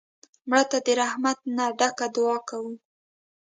[0.49, 2.73] مړه ته د رحمت نه ډکه دعا کوو